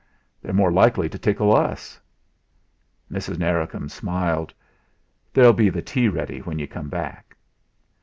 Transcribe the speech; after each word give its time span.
"They're 0.41 0.51
more 0.51 0.71
likely 0.71 1.09
to 1.09 1.19
tickle 1.19 1.55
us!" 1.55 1.99
Mrs. 3.11 3.37
Narracombe 3.37 3.87
smiled. 3.91 4.51
"There'll 5.31 5.53
be 5.53 5.69
the 5.69 5.83
tea 5.83 6.07
ready 6.07 6.39
when 6.39 6.57
you 6.57 6.67
come 6.67 6.89
back." 6.89 7.37